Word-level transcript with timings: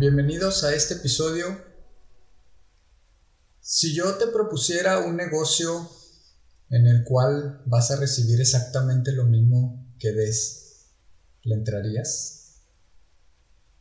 Bienvenidos 0.00 0.64
a 0.64 0.74
este 0.74 0.94
episodio. 0.94 1.62
Si 3.60 3.94
yo 3.94 4.14
te 4.14 4.28
propusiera 4.28 5.00
un 5.00 5.14
negocio 5.14 5.90
en 6.70 6.86
el 6.86 7.04
cual 7.04 7.60
vas 7.66 7.90
a 7.90 7.96
recibir 7.96 8.40
exactamente 8.40 9.12
lo 9.12 9.26
mismo 9.26 9.94
que 9.98 10.12
des, 10.12 10.86
¿le 11.42 11.54
entrarías? 11.54 12.62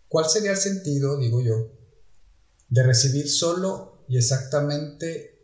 ¿Cuál 0.10 0.30
sería 0.30 0.52
el 0.52 0.58
sentido, 0.58 1.18
digo 1.18 1.42
yo, 1.42 1.72
de 2.68 2.84
recibir 2.84 3.30
solo 3.30 4.04
y 4.10 4.18
exactamente 4.18 5.40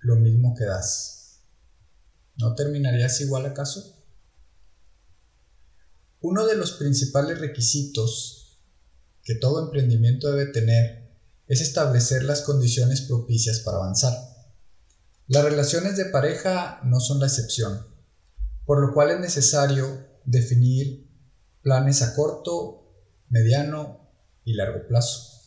lo 0.00 0.16
mismo 0.16 0.54
que 0.54 0.66
das? 0.66 1.40
¿No 2.36 2.54
terminarías 2.54 3.18
igual 3.22 3.46
acaso? 3.46 3.96
Uno 6.20 6.46
de 6.46 6.54
los 6.54 6.72
principales 6.72 7.38
requisitos 7.38 8.37
que 9.28 9.34
todo 9.34 9.62
emprendimiento 9.62 10.30
debe 10.30 10.50
tener 10.50 11.06
es 11.48 11.60
establecer 11.60 12.24
las 12.24 12.40
condiciones 12.40 13.02
propicias 13.02 13.60
para 13.60 13.76
avanzar. 13.76 14.14
Las 15.26 15.44
relaciones 15.44 15.98
de 15.98 16.06
pareja 16.06 16.80
no 16.84 16.98
son 16.98 17.20
la 17.20 17.26
excepción, 17.26 17.86
por 18.64 18.80
lo 18.80 18.94
cual 18.94 19.10
es 19.10 19.20
necesario 19.20 20.02
definir 20.24 21.10
planes 21.60 22.00
a 22.00 22.14
corto, 22.14 22.90
mediano 23.28 24.08
y 24.44 24.54
largo 24.54 24.88
plazo, 24.88 25.42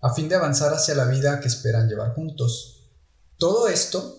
a 0.00 0.14
fin 0.14 0.28
de 0.28 0.36
avanzar 0.36 0.72
hacia 0.72 0.94
la 0.94 1.06
vida 1.06 1.40
que 1.40 1.48
esperan 1.48 1.88
llevar 1.88 2.14
juntos. 2.14 2.88
Todo 3.36 3.66
esto 3.66 4.16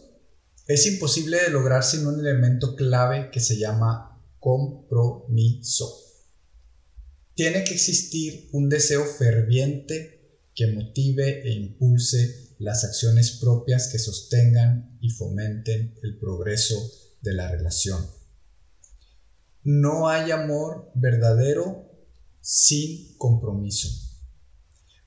es 0.67 0.85
imposible 0.87 1.41
de 1.41 1.51
lograr 1.51 1.85
sin 1.85 2.05
un 2.05 2.19
elemento 2.19 2.75
clave 2.75 3.31
que 3.31 3.39
se 3.39 3.57
llama 3.57 4.21
compromiso. 4.41 6.08
Tiene 7.39 7.63
que 7.63 7.73
existir 7.73 8.49
un 8.51 8.67
deseo 8.67 9.05
ferviente 9.05 10.41
que 10.53 10.67
motive 10.73 11.41
e 11.47 11.53
impulse 11.53 12.57
las 12.59 12.83
acciones 12.83 13.31
propias 13.39 13.87
que 13.87 13.97
sostengan 13.97 14.97
y 14.99 15.11
fomenten 15.11 15.97
el 16.03 16.19
progreso 16.19 16.75
de 17.21 17.33
la 17.35 17.49
relación. 17.49 18.05
No 19.63 20.09
hay 20.09 20.31
amor 20.31 20.91
verdadero 20.95 21.89
sin 22.41 23.15
compromiso, 23.17 23.87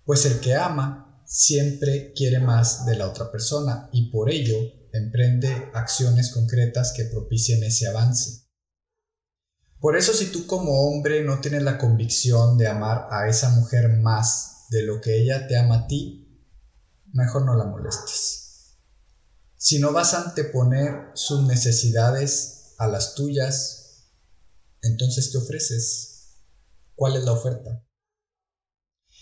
pues 0.06 0.24
el 0.24 0.40
que 0.40 0.54
ama 0.54 1.22
siempre 1.26 2.14
quiere 2.14 2.38
más 2.38 2.86
de 2.86 2.96
la 2.96 3.08
otra 3.08 3.30
persona 3.30 3.90
y 3.92 4.10
por 4.10 4.30
ello 4.30 4.56
emprende 4.94 5.54
acciones 5.74 6.30
concretas 6.30 6.94
que 6.96 7.04
propicien 7.04 7.62
ese 7.62 7.88
avance. 7.88 8.41
Por 9.82 9.96
eso 9.96 10.14
si 10.14 10.26
tú 10.26 10.46
como 10.46 10.86
hombre 10.86 11.24
no 11.24 11.40
tienes 11.40 11.64
la 11.64 11.76
convicción 11.76 12.56
de 12.56 12.68
amar 12.68 13.08
a 13.10 13.28
esa 13.28 13.48
mujer 13.48 13.88
más 13.88 14.66
de 14.70 14.84
lo 14.84 15.00
que 15.00 15.20
ella 15.20 15.48
te 15.48 15.58
ama 15.58 15.74
a 15.74 15.86
ti, 15.88 16.40
mejor 17.12 17.44
no 17.44 17.56
la 17.56 17.64
molestes. 17.64 18.76
Si 19.56 19.80
no 19.80 19.92
vas 19.92 20.14
a 20.14 20.22
anteponer 20.22 21.10
sus 21.14 21.42
necesidades 21.48 22.74
a 22.78 22.86
las 22.86 23.16
tuyas, 23.16 24.06
entonces 24.82 25.30
¿qué 25.32 25.38
ofreces? 25.38 26.36
¿Cuál 26.94 27.16
es 27.16 27.24
la 27.24 27.32
oferta? 27.32 27.84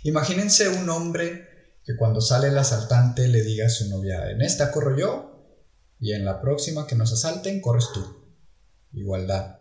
Imagínense 0.03 0.69
un 0.69 0.91
hombre 0.91 1.79
que 1.83 1.97
cuando 1.97 2.21
sale 2.21 2.49
el 2.49 2.59
asaltante 2.59 3.29
le 3.29 3.43
diga 3.43 3.65
a 3.65 3.71
su 3.71 3.89
novia, 3.89 4.31
en 4.31 4.43
esta 4.43 4.71
corro 4.73 4.95
yo 4.95 5.57
y 5.99 6.13
en 6.13 6.27
la 6.27 6.43
próxima 6.43 6.87
que 6.87 6.97
nos 6.97 7.15
asalten 7.15 7.63
corres 7.63 7.89
tú. 7.95 8.35
Igualdad. 8.93 9.60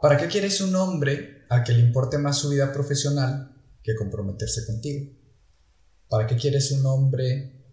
¿Para 0.00 0.16
qué 0.16 0.28
quieres 0.28 0.62
un 0.62 0.74
hombre 0.76 1.44
al 1.50 1.62
que 1.62 1.72
le 1.72 1.80
importe 1.80 2.16
más 2.16 2.38
su 2.38 2.48
vida 2.48 2.72
profesional 2.72 3.54
que 3.82 3.94
comprometerse 3.94 4.64
contigo? 4.64 5.12
¿Para 6.08 6.26
qué 6.26 6.36
quieres 6.36 6.70
un 6.70 6.86
hombre 6.86 7.66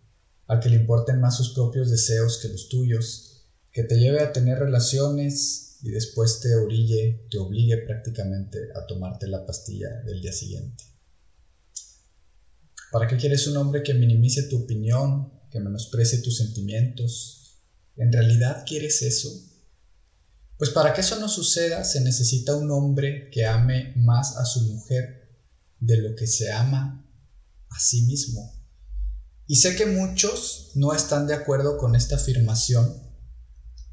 al 0.47 0.59
que 0.59 0.67
le 0.67 0.75
importen 0.75 1.21
más 1.21 1.37
sus 1.37 1.53
propios 1.53 1.89
deseos 1.89 2.39
que 2.41 2.49
los 2.49 2.67
tuyos, 2.67 3.45
que 3.71 3.83
te 3.83 3.97
lleve 3.97 4.19
a 4.19 4.33
tener 4.33 4.59
relaciones 4.59 5.77
y 5.81 5.91
después 5.91 6.41
te 6.41 6.53
orille, 6.55 7.27
te 7.31 7.37
obligue 7.37 7.77
prácticamente 7.77 8.59
a 8.75 8.85
tomarte 8.85 9.27
la 9.27 9.45
pastilla 9.45 10.01
del 10.05 10.21
día 10.21 10.33
siguiente? 10.33 10.83
¿Para 12.91 13.07
qué 13.07 13.15
quieres 13.15 13.47
un 13.47 13.55
hombre 13.55 13.83
que 13.83 13.93
minimice 13.93 14.43
tu 14.43 14.63
opinión, 14.63 15.31
que 15.49 15.61
menosprecie 15.61 16.19
tus 16.19 16.35
sentimientos? 16.35 17.57
¿En 17.95 18.11
realidad 18.11 18.65
quieres 18.65 19.01
eso? 19.01 19.29
Pues 20.57 20.71
para 20.71 20.93
que 20.93 21.01
eso 21.01 21.19
no 21.19 21.29
suceda 21.29 21.83
se 21.83 22.01
necesita 22.01 22.55
un 22.55 22.71
hombre 22.71 23.29
que 23.31 23.45
ame 23.45 23.93
más 23.95 24.37
a 24.37 24.45
su 24.45 24.61
mujer 24.61 25.37
de 25.79 25.97
lo 25.97 26.15
que 26.15 26.25
se 26.25 26.51
ama 26.51 27.05
a 27.69 27.79
sí 27.79 28.03
mismo. 28.03 28.53
Y 29.45 29.57
sé 29.57 29.75
que 29.75 29.85
muchos 29.85 30.71
no 30.75 30.93
están 30.93 31.27
de 31.27 31.35
acuerdo 31.35 31.77
con 31.77 31.95
esta 31.95 32.15
afirmación, 32.15 33.03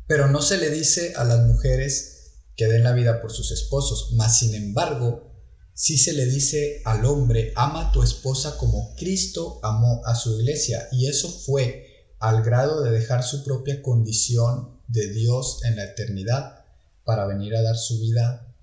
pero 0.07 0.29
no 0.29 0.41
se 0.41 0.57
le 0.57 0.71
dice 0.71 1.13
a 1.17 1.25
las 1.25 1.47
mujeres 1.47 2.41
que 2.57 2.67
den 2.67 2.83
la 2.83 2.93
vida 2.93 3.21
por 3.21 3.33
sus 3.33 3.51
esposos, 3.51 4.13
mas 4.15 4.39
sin 4.39 4.55
embargo, 4.55 5.33
sí 5.75 5.99
se 5.99 6.13
le 6.13 6.27
dice 6.27 6.81
al 6.85 7.05
hombre, 7.05 7.53
ama 7.57 7.89
a 7.89 7.93
tu 7.93 8.03
esposa 8.03 8.57
como 8.57 8.95
Cristo 8.97 9.61
amó 9.63 10.03
a 10.07 10.15
su 10.15 10.41
iglesia, 10.41 10.89
y 10.93 11.09
eso 11.09 11.29
fue 11.29 12.15
al 12.21 12.43
grado 12.43 12.83
de 12.83 12.91
dejar 12.91 13.23
su 13.23 13.45
propia 13.45 13.83
condición 13.83 14.74
de 14.95 15.09
Dios 15.09 15.65
en 15.65 15.77
la 15.77 15.85
eternidad 15.85 16.65
para 17.05 17.27
venir 17.27 17.57
a 17.57 17.63
dar 17.63 17.77
su 17.77 18.01
vida 18.01 18.55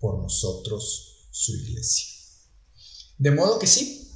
por 0.00 0.18
nosotros, 0.18 1.28
su 1.30 1.54
iglesia. 1.54 2.06
De 3.18 3.30
modo 3.30 3.58
que 3.58 3.66
sí, 3.66 4.10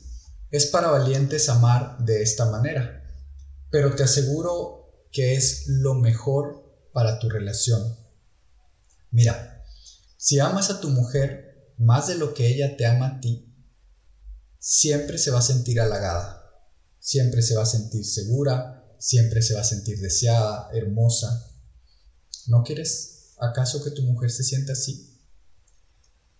es 0.51 0.67
para 0.67 0.89
valientes 0.89 1.49
amar 1.51 1.99
de 1.99 2.23
esta 2.23 2.47
manera, 2.47 3.07
pero 3.71 3.95
te 3.95 4.03
aseguro 4.03 5.07
que 5.13 5.35
es 5.35 5.67
lo 5.69 5.95
mejor 5.95 6.89
para 6.93 7.19
tu 7.19 7.29
relación. 7.29 7.97
Mira, 9.11 9.63
si 10.17 10.41
amas 10.41 10.71
a 10.71 10.81
tu 10.81 10.89
mujer 10.89 11.75
más 11.77 12.09
de 12.09 12.15
lo 12.15 12.33
que 12.33 12.49
ella 12.49 12.77
te 12.79 12.87
ama 12.87 13.09
a 13.09 13.21
ti, 13.21 13.55
siempre 14.59 15.19
se 15.19 15.31
va 15.31 15.41
a 15.41 15.43
sentir 15.43 15.81
halagada, 15.81 16.43
siempre 16.99 17.43
se 17.43 17.57
va 17.57 17.65
a 17.65 17.67
sentir 17.67 18.07
segura, 18.07 18.82
siempre 19.03 19.43
se 19.43 19.55
va 19.55 19.63
a 19.63 19.65
sentir 19.65 19.99
deseada, 19.99 20.71
hermosa. 20.73 21.51
¿No 22.47 22.63
quieres 22.63 23.35
acaso 23.37 23.83
que 23.83 23.91
tu 23.91 24.03
mujer 24.03 24.31
se 24.31 24.45
sienta 24.45 24.75
así? 24.75 25.19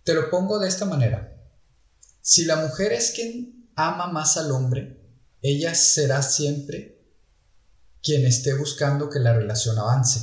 Te 0.05 0.13
lo 0.13 0.29
pongo 0.29 0.59
de 0.59 0.69
esta 0.69 0.85
manera. 0.85 1.37
Si 2.21 2.45
la 2.45 2.55
mujer 2.55 2.93
es 2.93 3.11
quien 3.11 3.69
ama 3.75 4.07
más 4.07 4.37
al 4.37 4.51
hombre, 4.51 4.97
ella 5.41 5.75
será 5.75 6.23
siempre 6.23 7.03
quien 8.01 8.25
esté 8.25 8.53
buscando 8.53 9.09
que 9.09 9.19
la 9.19 9.33
relación 9.33 9.77
avance. 9.77 10.21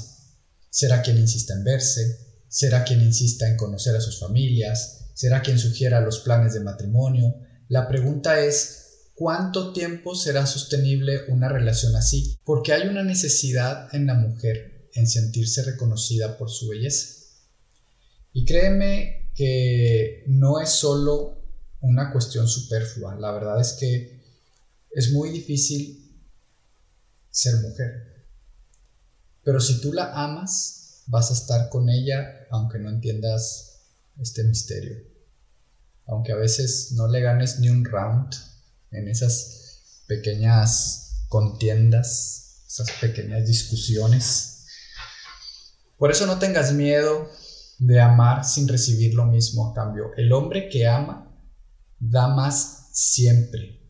Será 0.71 1.03
quien 1.03 1.19
insista 1.19 1.53
en 1.53 1.63
verse, 1.63 2.45
será 2.49 2.85
quien 2.85 3.03
insista 3.03 3.49
en 3.49 3.59
conocer 3.59 3.95
a 3.97 4.01
sus 4.01 4.19
familias, 4.19 5.11
será 5.13 5.43
quien 5.43 5.59
sugiera 5.59 6.01
los 6.01 6.21
planes 6.21 6.55
de 6.55 6.61
matrimonio. 6.61 7.35
La 7.69 7.87
pregunta 7.87 8.41
es, 8.41 8.90
¿Cuánto 9.21 9.75
tiempo 9.75 10.15
será 10.15 10.47
sostenible 10.47 11.27
una 11.29 11.51
relación 11.51 11.95
así? 11.95 12.39
Porque 12.43 12.73
hay 12.73 12.89
una 12.89 13.03
necesidad 13.03 13.95
en 13.95 14.07
la 14.07 14.15
mujer 14.15 14.89
en 14.95 15.07
sentirse 15.07 15.63
reconocida 15.63 16.39
por 16.39 16.49
su 16.49 16.69
belleza. 16.69 17.27
Y 18.33 18.47
créeme 18.47 19.31
que 19.35 20.25
no 20.27 20.59
es 20.59 20.71
solo 20.71 21.39
una 21.83 22.13
cuestión 22.13 22.49
superflua. 22.49 23.15
La 23.17 23.33
verdad 23.33 23.61
es 23.61 23.75
que 23.75 24.23
es 24.91 25.13
muy 25.13 25.29
difícil 25.29 26.19
ser 27.29 27.57
mujer. 27.57 28.25
Pero 29.45 29.61
si 29.61 29.83
tú 29.83 29.93
la 29.93 30.15
amas, 30.15 31.03
vas 31.09 31.29
a 31.29 31.35
estar 31.35 31.69
con 31.69 31.91
ella 31.91 32.47
aunque 32.51 32.79
no 32.79 32.89
entiendas 32.89 33.83
este 34.19 34.45
misterio. 34.45 34.97
Aunque 36.07 36.33
a 36.33 36.37
veces 36.37 36.93
no 36.93 37.07
le 37.07 37.21
ganes 37.21 37.59
ni 37.59 37.69
un 37.69 37.85
round 37.85 38.49
en 38.93 39.09
esas 39.09 40.05
pequeñas 40.07 41.27
contiendas, 41.29 42.65
esas 42.67 42.91
pequeñas 43.01 43.47
discusiones. 43.47 44.67
Por 45.97 46.11
eso 46.11 46.27
no 46.27 46.39
tengas 46.39 46.73
miedo 46.73 47.31
de 47.79 48.01
amar 48.01 48.45
sin 48.45 48.69
recibir 48.69 49.15
lo 49.15 49.27
mismo 49.27 49.71
a 49.71 49.75
cambio. 49.75 50.11
El 50.17 50.33
hombre 50.33 50.69
que 50.69 50.87
ama 50.87 51.33
da 51.99 52.29
más 52.29 52.89
siempre 52.93 53.81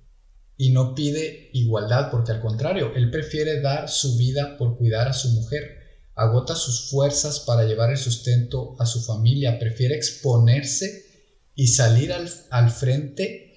y 0.57 0.73
no 0.73 0.95
pide 0.95 1.51
igualdad 1.55 2.11
porque 2.11 2.33
al 2.33 2.41
contrario, 2.41 2.93
él 2.95 3.11
prefiere 3.11 3.61
dar 3.61 3.89
su 3.89 4.19
vida 4.19 4.59
por 4.59 4.77
cuidar 4.77 5.09
a 5.09 5.15
su 5.15 5.31
mujer, 5.31 5.79
agota 6.15 6.55
sus 6.55 6.91
fuerzas 6.91 7.41
para 7.41 7.65
llevar 7.65 7.91
el 7.91 7.97
sustento 7.97 8.77
a 8.79 8.85
su 8.85 9.01
familia, 9.01 9.59
prefiere 9.59 9.95
exponerse 9.95 11.07
y 11.55 11.69
salir 11.69 12.13
al, 12.13 12.31
al 12.51 12.71
frente 12.71 13.50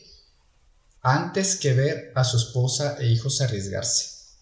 antes 1.06 1.58
que 1.58 1.74
ver 1.74 2.14
a 2.16 2.24
su 2.24 2.38
esposa 2.38 2.96
e 2.98 3.08
hijos 3.08 3.42
arriesgarse. 3.42 4.38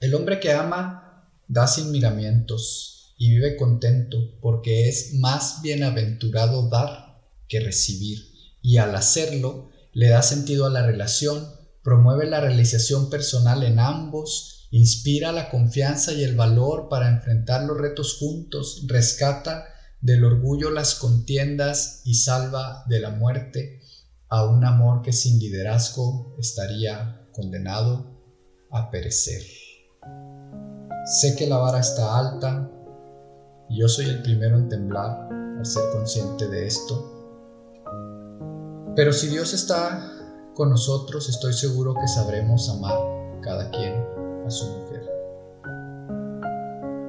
El 0.00 0.14
hombre 0.14 0.40
que 0.40 0.52
ama 0.52 1.30
da 1.48 1.68
sin 1.68 1.90
miramientos 1.90 3.14
y 3.18 3.30
vive 3.32 3.56
contento 3.56 4.38
porque 4.40 4.88
es 4.88 5.12
más 5.14 5.60
bienaventurado 5.60 6.70
dar 6.70 7.20
que 7.46 7.60
recibir 7.60 8.32
y 8.62 8.78
al 8.78 8.96
hacerlo 8.96 9.68
le 9.92 10.08
da 10.08 10.22
sentido 10.22 10.64
a 10.64 10.70
la 10.70 10.84
relación, 10.84 11.46
promueve 11.82 12.26
la 12.26 12.40
realización 12.40 13.10
personal 13.10 13.62
en 13.62 13.78
ambos, 13.78 14.68
inspira 14.70 15.30
la 15.30 15.50
confianza 15.50 16.14
y 16.14 16.24
el 16.24 16.36
valor 16.36 16.88
para 16.88 17.10
enfrentar 17.10 17.64
los 17.64 17.76
retos 17.76 18.16
juntos, 18.18 18.84
rescata 18.86 19.66
del 20.00 20.24
orgullo 20.24 20.70
las 20.70 20.94
contiendas 20.94 22.00
y 22.04 22.14
salva 22.14 22.84
de 22.88 23.00
la 23.00 23.10
muerte 23.10 23.82
a 24.28 24.44
un 24.44 24.64
amor 24.64 25.02
que 25.02 25.12
sin 25.12 25.38
liderazgo 25.38 26.34
estaría 26.38 27.28
condenado 27.32 28.06
a 28.70 28.90
perecer. 28.90 29.42
Sé 31.04 31.36
que 31.36 31.46
la 31.46 31.58
vara 31.58 31.78
está 31.78 32.18
alta 32.18 32.68
y 33.68 33.80
yo 33.80 33.88
soy 33.88 34.06
el 34.06 34.22
primero 34.22 34.58
en 34.58 34.68
temblar 34.68 35.28
al 35.58 35.64
ser 35.64 35.84
consciente 35.92 36.48
de 36.48 36.66
esto. 36.66 37.12
Pero 38.96 39.12
si 39.12 39.28
Dios 39.28 39.52
está 39.52 40.12
con 40.54 40.70
nosotros, 40.70 41.28
estoy 41.28 41.52
seguro 41.52 41.94
que 41.94 42.08
sabremos 42.08 42.68
amar 42.70 42.98
cada 43.42 43.70
quien 43.70 43.94
a 44.44 44.50
su 44.50 44.66
mujer. 44.66 45.02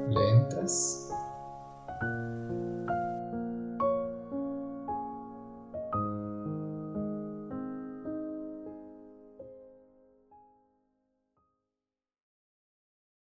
¿Le 0.10 0.30
entras? 0.32 1.07